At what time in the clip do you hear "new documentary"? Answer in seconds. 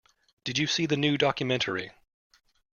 0.97-1.91